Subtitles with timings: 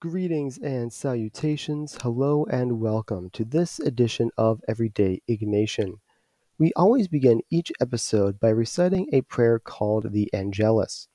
[0.00, 1.98] Greetings and salutations.
[2.00, 5.98] Hello and welcome to this edition of Everyday Ignatian.
[6.58, 11.08] We always begin each episode by reciting a prayer called the Angelus.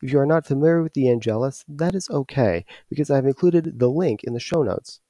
[0.00, 3.90] If you are not familiar with the Angelus, that is okay, because I've included the
[3.90, 5.00] link in the show notes.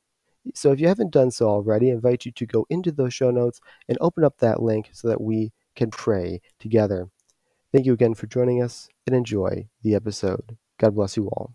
[0.55, 3.31] So if you haven't done so already, I invite you to go into those show
[3.31, 3.61] notes
[3.91, 7.11] and open up that link so that we can pray together.
[7.75, 10.57] Thank you again for joining us and enjoy the episode.
[10.79, 11.53] God bless you all.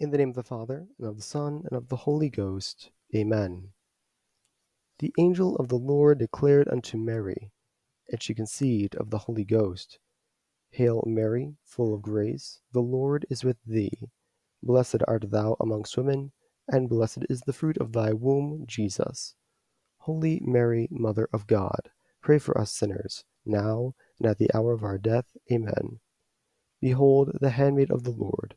[0.00, 2.90] In the name of the Father, and of the Son, and of the Holy Ghost.
[3.14, 3.74] Amen.
[4.98, 7.52] The angel of the Lord declared unto Mary,
[8.08, 9.98] and she conceived of the Holy Ghost.
[10.70, 14.08] Hail Mary, full of grace, the Lord is with thee.
[14.62, 16.32] Blessed art thou amongst women,
[16.66, 19.34] and blessed is the fruit of thy womb, Jesus.
[19.98, 21.90] Holy Mary, Mother of God,
[22.22, 25.36] pray for us sinners, now and at the hour of our death.
[25.52, 26.00] Amen.
[26.80, 28.56] Behold, the handmaid of the Lord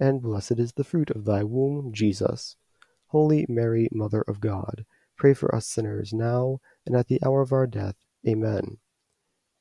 [0.00, 2.56] and blessed is the fruit of thy womb, Jesus.
[3.08, 7.52] Holy Mary, Mother of God, pray for us sinners now and at the hour of
[7.52, 7.96] our death.
[8.26, 8.78] Amen.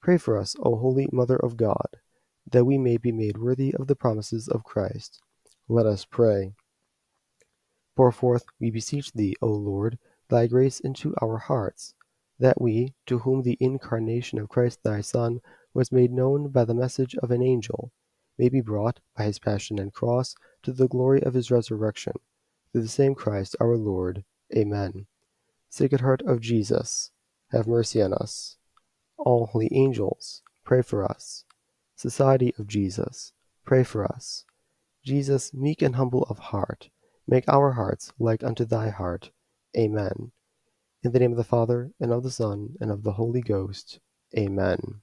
[0.01, 1.97] Pray for us, O Holy Mother of God,
[2.49, 5.19] that we may be made worthy of the promises of Christ.
[5.67, 6.53] Let us pray.
[7.95, 11.93] Pour forth, we beseech thee, O Lord, thy grace into our hearts,
[12.39, 15.41] that we, to whom the incarnation of Christ thy Son
[15.73, 17.91] was made known by the message of an angel,
[18.39, 22.13] may be brought, by his passion and cross, to the glory of his resurrection.
[22.71, 24.23] Through the same Christ our Lord.
[24.55, 25.05] Amen.
[25.69, 27.11] Sacred Heart of Jesus,
[27.51, 28.55] have mercy on us.
[29.17, 31.44] All holy angels, pray for us.
[31.95, 33.33] Society of Jesus,
[33.66, 34.45] pray for us.
[35.03, 36.89] Jesus, meek and humble of heart,
[37.28, 39.31] make our hearts like unto thy heart.
[39.78, 40.31] Amen.
[41.03, 43.99] In the name of the Father, and of the Son, and of the Holy Ghost.
[44.38, 45.01] Amen.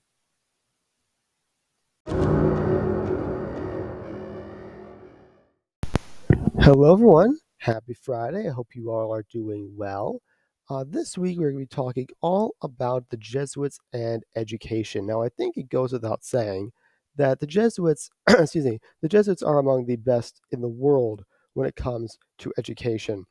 [6.66, 7.38] Hello, everyone.
[7.58, 8.48] Happy Friday.
[8.48, 10.20] I hope you all are doing well.
[10.68, 15.06] Uh, this week, we're going to be talking all about the Jesuits and education.
[15.06, 16.72] Now, I think it goes without saying
[17.14, 21.22] that the Jesuits, excuse me, the Jesuits are among the best in the world
[21.54, 23.26] when it comes to education.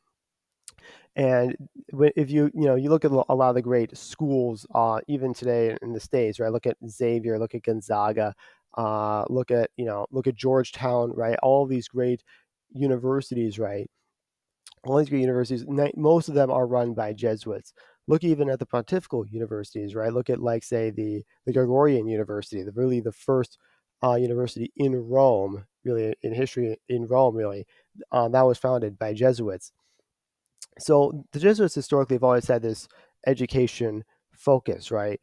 [1.14, 1.56] And
[1.92, 5.34] if you you know you look at a lot of the great schools, uh, even
[5.34, 6.52] today in the states, right?
[6.52, 8.34] Look at Xavier, look at Gonzaga,
[8.78, 11.38] uh, look at you know look at Georgetown, right?
[11.42, 12.22] All these great
[12.76, 13.88] universities, right?
[14.84, 15.64] All these great universities,
[15.96, 17.72] most of them are run by Jesuits.
[18.08, 20.12] Look even at the pontifical universities, right?
[20.12, 23.58] Look at like say the the Gregorian University, the really the first
[24.04, 27.66] uh, university in Rome, really in history in Rome, really
[28.12, 29.72] uh, that was founded by Jesuits.
[30.78, 32.88] So the Jesuits historically have always had this
[33.26, 35.20] education focus, right?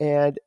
[0.00, 0.38] And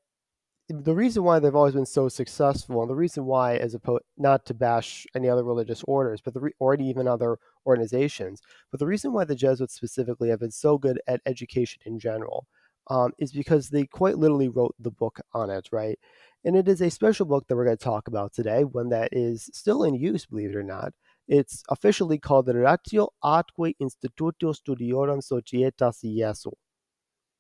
[0.70, 4.46] the reason why they've always been so successful, and the reason why, as opposed not
[4.46, 8.86] to bash any other religious orders, but the re, or even other organizations, but the
[8.86, 12.46] reason why the Jesuits specifically have been so good at education in general
[12.88, 15.98] um, is because they quite literally wrote the book on it, right?
[16.46, 19.10] And it is a special book that we're going to talk about today, one that
[19.12, 20.94] is still in use, believe it or not.
[21.28, 26.52] It's officially called the Ratio Atque Institutio Studiorum Societas Jesu.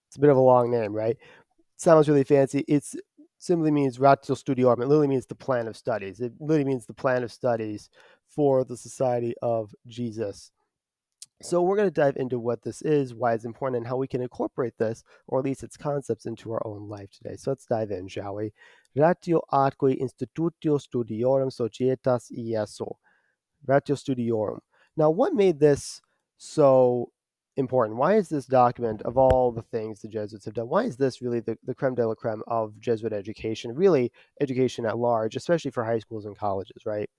[0.07, 1.17] It's a bit of a long name, right?
[1.79, 2.63] sounds really fancy.
[2.67, 2.95] It's
[3.39, 4.81] simply means ratio studiorum.
[4.81, 6.19] It literally means the plan of studies.
[6.19, 7.89] It literally means the plan of studies
[8.27, 10.51] for the Society of Jesus.
[11.41, 14.09] So we're going to dive into what this is, why it's important, and how we
[14.09, 17.37] can incorporate this, or at least its concepts, into our own life today.
[17.37, 18.51] So let's dive in, shall we?
[18.93, 22.85] Ratio atque institutio studiorum societas Jesu.
[23.65, 24.59] Ratio studiorum.
[24.97, 26.01] Now, what made this
[26.37, 27.11] so
[27.59, 27.97] important?
[27.97, 31.21] Why is this document, of all the things the Jesuits have done, why is this
[31.21, 34.11] really the, the creme de la creme of Jesuit education, really
[34.41, 37.09] education at large, especially for high schools and colleges, right?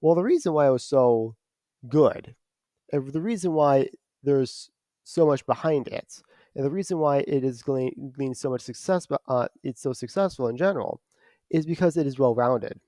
[0.00, 1.34] Well, the reason why it was so
[1.88, 2.34] good,
[2.92, 3.88] and the reason why
[4.22, 4.70] there's
[5.04, 6.22] so much behind it,
[6.54, 10.56] and the reason why it is gleaned so much success, uh, it's so successful in
[10.56, 11.00] general,
[11.50, 12.80] is because it is well rounded.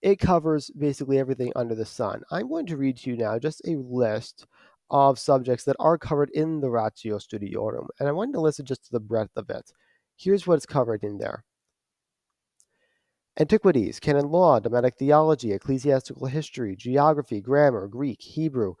[0.00, 2.22] It covers basically everything under the sun.
[2.30, 4.46] I'm going to read to you now just a list
[4.90, 8.84] of subjects that are covered in the Ratio Studiorum, and I wanted to listen just
[8.86, 9.70] to the breadth of it.
[10.16, 11.44] Here's what's covered in there
[13.40, 18.74] Antiquities, canon law, Dogmatic theology, ecclesiastical history, geography, grammar, Greek, Hebrew,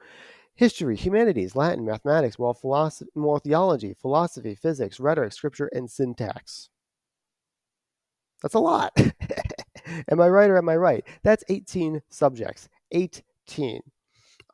[0.56, 6.70] history, humanities, Latin, mathematics, moral, philosophy, moral theology, philosophy, physics, rhetoric, scripture, and syntax.
[8.42, 8.92] That's a lot.
[10.10, 11.04] am I right or am I right?
[11.22, 12.68] That's 18 subjects.
[12.90, 13.80] 18.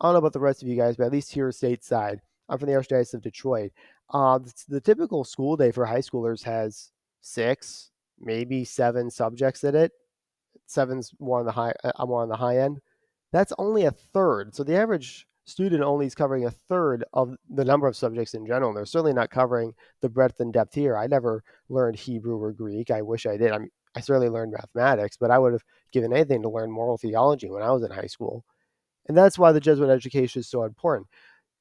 [0.01, 2.19] I don't know about the rest of you guys, but at least here stateside,
[2.49, 3.73] I'm from the Archdiocese of Detroit.
[4.11, 9.75] Uh, the, the typical school day for high schoolers has six, maybe seven subjects in
[9.75, 9.93] it.
[10.67, 11.75] Seven's more on the high.
[11.85, 12.81] I'm uh, more on the high end.
[13.33, 14.55] That's only a third.
[14.55, 18.47] So the average student only is covering a third of the number of subjects in
[18.47, 18.71] general.
[18.71, 20.97] And they're certainly not covering the breadth and depth here.
[20.97, 22.91] I never learned Hebrew or Greek.
[22.91, 23.53] I wish I did.
[23.53, 23.59] I
[23.95, 27.63] I certainly learned mathematics, but I would have given anything to learn moral theology when
[27.63, 28.45] I was in high school.
[29.07, 31.09] And that's why the Jesuit education is so important.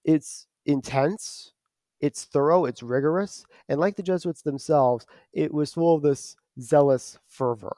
[0.05, 1.53] It's intense,
[2.01, 7.17] it's thorough, it's rigorous, and like the Jesuits themselves, it was full of this zealous
[7.27, 7.75] fervor.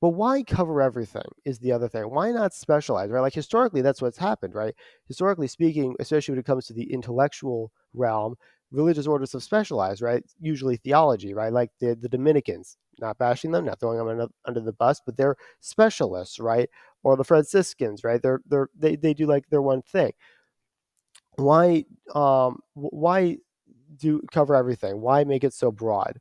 [0.00, 2.04] But why cover everything is the other thing.
[2.10, 3.20] Why not specialize, right?
[3.20, 4.74] Like historically, that's what's happened, right?
[5.06, 8.36] Historically speaking, especially when it comes to the intellectual realm,
[8.70, 10.24] religious orders have specialized, right?
[10.40, 11.52] Usually theology, right?
[11.52, 15.16] Like the, the Dominicans, not bashing them, not throwing them under, under the bus, but
[15.18, 16.70] they're specialists, right?
[17.02, 18.20] Or the Franciscans, right?
[18.22, 20.12] They're they're they, they do like their one thing.
[21.36, 23.38] Why um why
[23.96, 25.00] do cover everything?
[25.00, 26.20] Why make it so broad?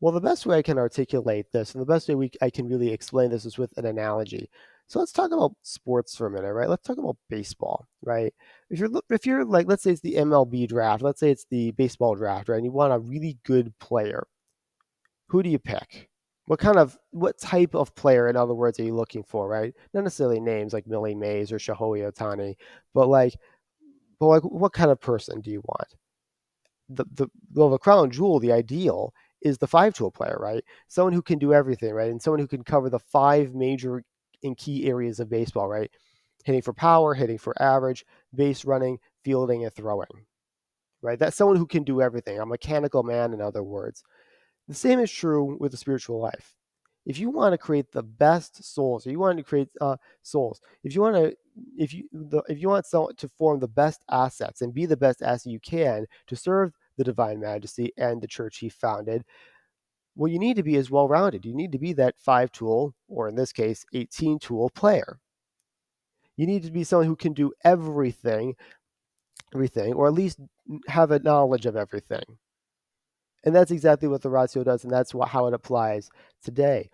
[0.00, 2.68] Well, the best way I can articulate this, and the best way we, I can
[2.68, 4.50] really explain this, is with an analogy.
[4.88, 6.68] So let's talk about sports for a minute, right?
[6.68, 8.34] Let's talk about baseball, right?
[8.70, 11.72] If you're if you're like, let's say it's the MLB draft, let's say it's the
[11.72, 12.56] baseball draft, right?
[12.56, 14.26] And you want a really good player,
[15.28, 16.09] who do you pick?
[16.50, 19.72] What kind of what type of player, in other words, are you looking for, right?
[19.94, 22.56] Not necessarily names like Willie Mays or Shohei Ohtani,
[22.92, 23.36] but like,
[24.18, 25.94] but like, what kind of person do you want?
[26.88, 30.64] The the well, the crown jewel, the ideal is the five tool player, right?
[30.88, 32.10] Someone who can do everything, right?
[32.10, 34.02] And someone who can cover the five major
[34.42, 35.90] and key areas of baseball, right?
[36.44, 38.04] Hitting for power, hitting for average,
[38.34, 40.26] base running, fielding, and throwing,
[41.02, 41.18] right?
[41.18, 42.40] That's someone who can do everything.
[42.40, 44.02] A mechanical man, in other words.
[44.70, 46.54] The same is true with the spiritual life.
[47.04, 50.60] If you want to create the best souls, or you want to create uh, souls,
[50.84, 51.36] if you want to,
[51.76, 55.22] if you the, if you want to form the best assets and be the best
[55.22, 59.24] asset you can to serve the Divine Majesty and the church he founded,
[60.14, 61.44] what you need to be is well rounded.
[61.44, 65.18] You need to be that five tool, or in this case, 18 tool player.
[66.36, 68.54] You need to be someone who can do everything,
[69.52, 70.38] everything, or at least
[70.86, 72.38] have a knowledge of everything.
[73.44, 76.10] And that's exactly what the ratio does, and that's how it applies
[76.44, 76.90] today.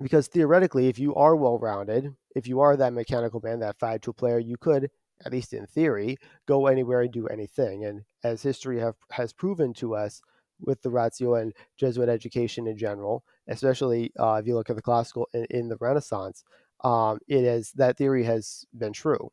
[0.00, 4.02] Because theoretically, if you are well rounded, if you are that mechanical man, that five
[4.02, 4.90] tool player, you could
[5.24, 7.84] at least in theory, go anywhere and do anything.
[7.84, 10.20] And as history have, has proven to us
[10.60, 14.82] with the Ratio and Jesuit education in general, especially uh, if you look at the
[14.82, 16.44] classical in, in the Renaissance,
[16.84, 19.30] um, it is that theory has been true.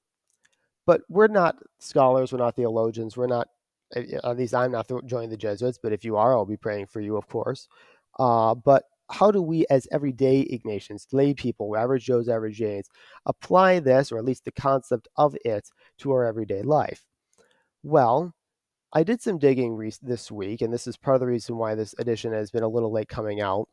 [0.85, 3.47] But we're not scholars, we're not theologians, we're not.
[3.95, 7.01] At least I'm not joining the Jesuits, but if you are, I'll be praying for
[7.01, 7.67] you, of course.
[8.19, 12.89] Uh, but how do we, as everyday Ignatians, lay people, average Joes, average Janes,
[13.25, 15.69] apply this, or at least the concept of it,
[15.99, 17.03] to our everyday life?
[17.83, 18.33] Well,
[18.93, 21.75] I did some digging re- this week, and this is part of the reason why
[21.75, 23.67] this edition has been a little late coming out.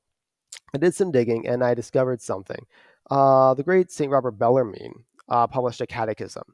[0.75, 2.65] I did some digging and I discovered something.
[3.11, 4.11] Uh, the great St.
[4.11, 6.45] Robert Bellarmine uh, published a catechism.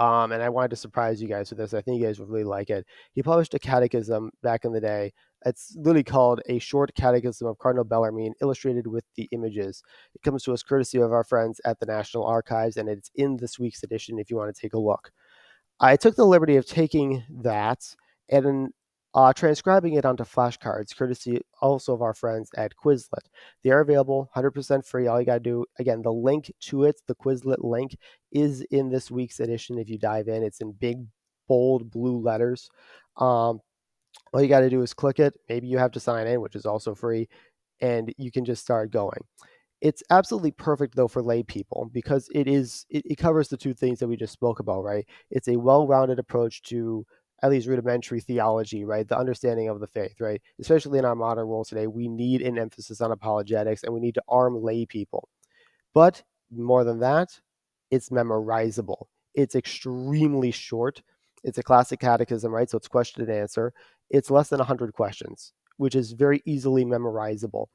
[0.00, 1.74] Um, and I wanted to surprise you guys with this.
[1.74, 2.86] I think you guys would really like it.
[3.12, 5.12] He published a catechism back in the day
[5.46, 9.82] it's literally called A Short Catechism of Cardinal Bellarmine, illustrated with the images.
[10.14, 13.36] It comes to us courtesy of our friends at the National Archives, and it's in
[13.36, 15.10] this week's edition if you want to take a look.
[15.80, 17.94] I took the liberty of taking that
[18.28, 18.70] and
[19.14, 23.26] uh, transcribing it onto flashcards, courtesy also of our friends at Quizlet.
[23.64, 25.08] They are available 100% free.
[25.08, 27.96] All you got to do, again, the link to it, the Quizlet link,
[28.30, 29.78] is in this week's edition.
[29.78, 31.04] If you dive in, it's in big,
[31.48, 32.70] bold blue letters.
[33.16, 33.60] Um,
[34.32, 35.34] all you got to do is click it.
[35.48, 37.28] Maybe you have to sign in, which is also free,
[37.80, 39.20] and you can just start going.
[39.80, 43.72] It's absolutely perfect though for lay people because it is it, it covers the two
[43.72, 45.06] things that we just spoke about, right?
[45.30, 47.06] It's a well-rounded approach to
[47.42, 49.08] at least rudimentary theology, right?
[49.08, 50.40] The understanding of the faith, right?
[50.60, 54.14] Especially in our modern world today, we need an emphasis on apologetics and we need
[54.14, 55.28] to arm lay people.
[55.94, 57.40] But more than that,
[57.90, 59.06] it's memorizable.
[59.34, 61.02] It's extremely short.
[61.42, 62.68] It's a classic catechism, right?
[62.68, 63.72] So it's question and answer.
[64.10, 67.66] It's less than 100 questions, which is very easily memorizable.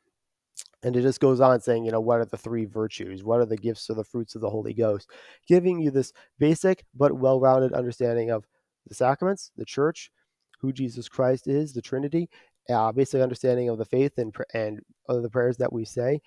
[0.84, 3.24] And it just goes on saying, you know, what are the three virtues?
[3.24, 5.10] What are the gifts or the fruits of the Holy Ghost?
[5.48, 8.45] Giving you this basic but well rounded understanding of
[8.88, 10.12] the sacraments, the church,
[10.60, 12.30] who Jesus Christ is, the Trinity,
[12.70, 16.22] uh, basic understanding of the faith and, and of the prayers that we say,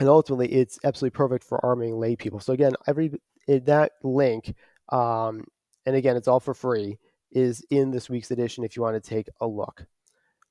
[0.00, 2.40] and ultimately it's absolutely perfect for arming lay people.
[2.40, 3.12] So again, every
[3.46, 4.54] that link,
[4.90, 5.44] um,
[5.86, 6.98] and again, it's all for free,
[7.32, 9.86] is in this week's edition if you want to take a look.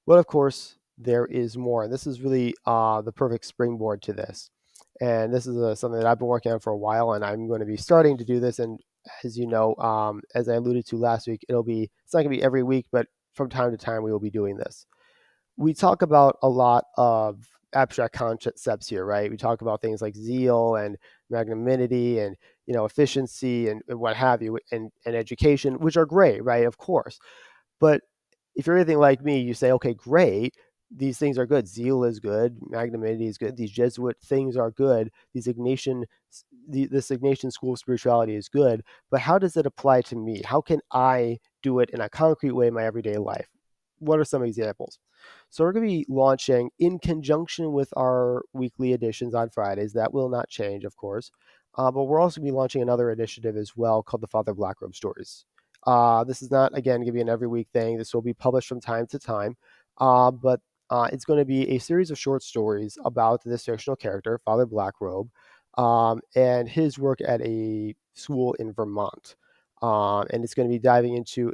[0.05, 4.13] But of course, there is more, and this is really uh, the perfect springboard to
[4.13, 4.49] this.
[5.01, 7.25] And this is a, uh, something that I've been working on for a while, and
[7.25, 8.59] I'm going to be starting to do this.
[8.59, 8.79] And
[9.23, 12.31] as you know, um, as I alluded to last week, it'll be it's not going
[12.31, 14.85] to be every week, but from time to time we will be doing this.
[15.57, 19.29] We talk about a lot of abstract concepts here, right?
[19.29, 20.97] We talk about things like zeal and
[21.29, 26.05] magnanimity and you know efficiency and, and what have you, and and education, which are
[26.05, 26.65] great, right?
[26.65, 27.19] Of course,
[27.79, 28.01] but
[28.55, 30.55] if you're anything like me, you say, okay, great,
[30.95, 31.67] these things are good.
[31.67, 32.57] Zeal is good.
[32.69, 33.57] Magnanimity is good.
[33.57, 35.11] These Jesuit things are good.
[35.33, 36.03] These Ignatian,
[36.69, 38.83] the, this Ignatian school of spirituality is good.
[39.09, 40.41] But how does it apply to me?
[40.45, 43.47] How can I do it in a concrete way in my everyday life?
[43.99, 44.99] What are some examples?
[45.49, 49.93] So we're going to be launching in conjunction with our weekly editions on Fridays.
[49.93, 51.31] That will not change, of course.
[51.75, 54.53] Uh, but we're also going to be launching another initiative as well called the Father
[54.53, 55.45] Blackrobe Stories.
[55.87, 57.97] Uh, this is not, again, going to be an every week thing.
[57.97, 59.57] This will be published from time to time.
[59.97, 60.59] Uh, but
[60.89, 64.65] uh, it's going to be a series of short stories about this fictional character, Father
[64.65, 65.29] Blackrobe,
[65.77, 69.35] um, and his work at a school in Vermont.
[69.81, 71.53] Um, and it's going to be diving into,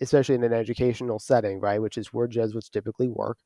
[0.00, 3.38] especially in an educational setting, right, which is where Jesuits typically work,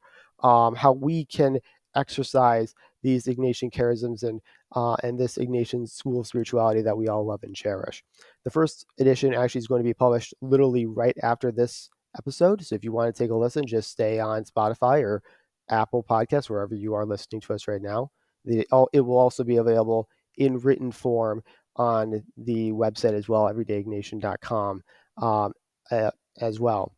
[0.42, 1.58] um, how we can
[1.94, 4.40] exercise these Ignatian charisms and
[4.74, 8.02] uh, and this Ignatian school of spirituality that we all love and cherish.
[8.44, 12.64] The first edition actually is going to be published literally right after this episode.
[12.64, 15.22] So if you want to take a listen, just stay on Spotify or
[15.70, 18.10] Apple Podcasts, wherever you are listening to us right now.
[18.44, 21.42] The, it will also be available in written form
[21.76, 24.82] on the website as well, everydayignatian.com
[25.18, 25.52] um,
[25.90, 26.92] uh, as well.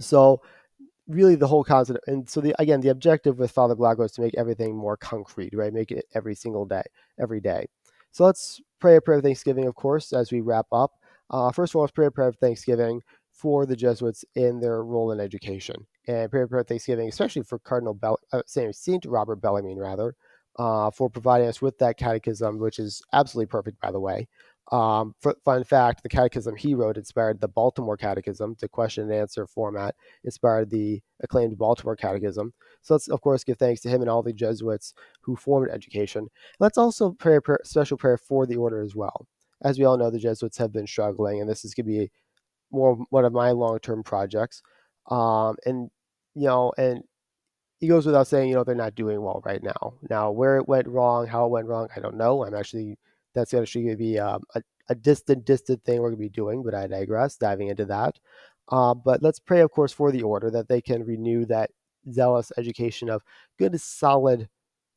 [0.00, 0.40] So
[1.08, 4.20] really the whole concept and so the again the objective with father black was to
[4.20, 6.82] make everything more concrete right make it every single day
[7.20, 7.66] every day
[8.12, 10.92] so let's pray a prayer of thanksgiving of course as we wrap up
[11.30, 13.00] uh, first of all let's pray a prayer of thanksgiving
[13.32, 15.86] for the Jesuits in their role in education.
[16.06, 20.14] And prayer for Thanksgiving, especially for Cardinal Bell, uh, Saint Robert Bellarmine, rather,
[20.58, 24.28] uh, for providing us with that catechism, which is absolutely perfect, by the way.
[24.70, 28.56] Um, fun fact: the catechism he wrote inspired the Baltimore Catechism.
[28.60, 32.52] The question and answer format inspired the acclaimed Baltimore Catechism.
[32.80, 36.28] So let's, of course, give thanks to him and all the Jesuits who formed education.
[36.60, 39.26] Let's also pray a special prayer for the order as well.
[39.62, 42.10] As we all know, the Jesuits have been struggling, and this is going to be
[42.72, 44.62] more one of my long term projects.
[45.10, 45.90] Um, and
[46.34, 47.02] you know, and
[47.80, 49.94] he goes without saying, you know, they're not doing well right now.
[50.08, 52.44] Now, where it went wrong, how it went wrong, I don't know.
[52.44, 52.98] I'm actually
[53.34, 54.38] that's actually going to be a,
[54.88, 58.18] a distant, distant thing we're going to be doing, but I digress, diving into that.
[58.68, 61.70] Uh, but let's pray, of course, for the order that they can renew that
[62.10, 63.22] zealous education of
[63.58, 64.48] good, solid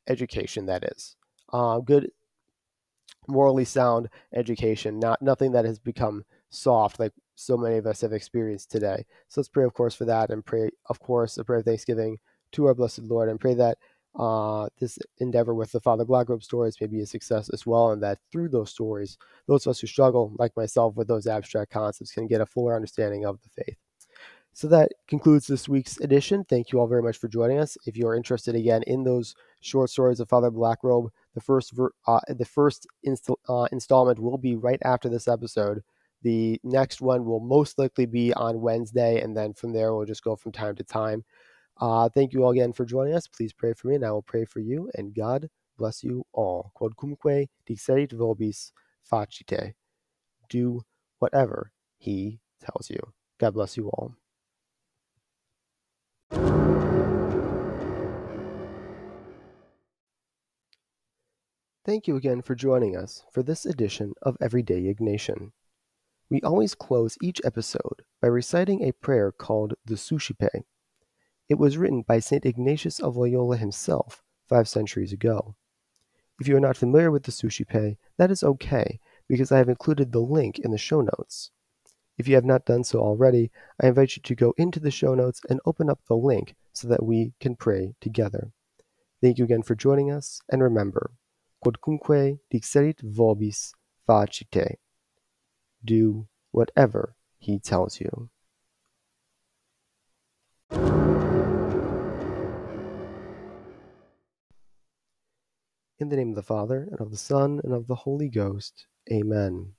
[0.06, 0.66] education.
[0.66, 1.16] That is
[1.52, 2.10] uh, good,
[3.26, 8.12] morally sound education, not nothing that has become soft like so many of us have
[8.12, 9.04] experienced today.
[9.28, 12.18] So let's pray, of course, for that and pray, of course, a prayer of thanksgiving
[12.52, 13.78] to our blessed Lord and pray that
[14.18, 18.02] uh, this endeavor with the Father Blackrobe stories may be a success as well, and
[18.02, 22.12] that through those stories, those of us who struggle, like myself, with those abstract concepts
[22.12, 23.76] can get a fuller understanding of the faith.
[24.54, 26.42] So that concludes this week's edition.
[26.44, 27.76] Thank you all very much for joining us.
[27.84, 31.92] If you are interested again in those short stories of Father Blackrobe, the first ver-
[32.06, 35.82] uh, the first inst- uh, installment will be right after this episode.
[36.22, 40.24] The next one will most likely be on Wednesday, and then from there we'll just
[40.24, 41.24] go from time to time.
[41.78, 43.28] Uh, thank you all again for joining us.
[43.28, 44.90] Please pray for me, and I will pray for you.
[44.94, 46.72] And God bless you all.
[46.80, 48.72] Quodcumque dixerit vobis
[49.10, 49.74] facite.
[50.48, 50.82] Do
[51.18, 53.00] whatever He tells you.
[53.38, 54.14] God bless you all.
[61.84, 65.52] Thank you again for joining us for this edition of Everyday Ignatian.
[66.28, 70.66] We always close each episode by reciting a prayer called the Suscipe.
[71.48, 72.44] It was written by St.
[72.44, 75.54] Ignatius of Loyola himself five centuries ago.
[76.40, 80.10] If you are not familiar with the Suscipe, that is okay, because I have included
[80.10, 81.52] the link in the show notes.
[82.18, 85.14] If you have not done so already, I invite you to go into the show
[85.14, 88.50] notes and open up the link so that we can pray together.
[89.22, 91.12] Thank you again for joining us, and remember,
[91.64, 93.70] quodcumque dixerit vobis
[94.08, 94.76] facite
[95.86, 98.30] do whatever he tells you.
[105.98, 108.86] In the name of the Father, and of the Son, and of the Holy Ghost.
[109.12, 109.74] Amen.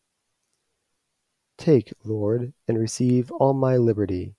[1.58, 4.36] Take, Lord, and receive all my liberty,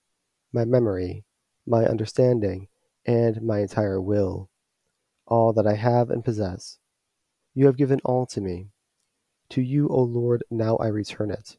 [0.53, 1.25] my memory,
[1.67, 2.69] my understanding,
[3.05, 4.49] and my entire will.
[5.27, 6.79] all that I have and possess.
[7.55, 8.69] You have given all to me.
[9.51, 11.58] To you, O Lord, now I return it.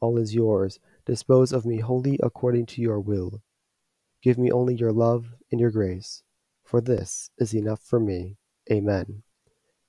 [0.00, 0.78] All is yours.
[1.06, 3.42] Dispose of me wholly according to your will.
[4.22, 6.22] Give me only your love and your grace,
[6.64, 8.36] for this is enough for me.
[8.70, 9.22] Amen.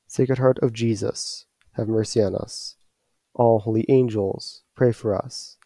[0.07, 2.75] Sacred Heart of Jesus, have mercy on us.
[3.33, 5.57] All holy angels, pray for us.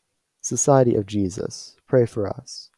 [0.41, 2.69] Society of Jesus, pray for us.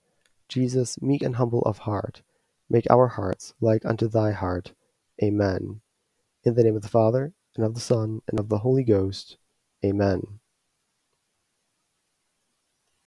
[0.47, 2.21] Jesus, meek and humble of heart,
[2.69, 4.73] make our hearts like unto thy heart.
[5.23, 5.81] Amen.
[6.43, 9.37] In the name of the Father, and of the Son, and of the Holy Ghost.
[9.83, 10.39] Amen.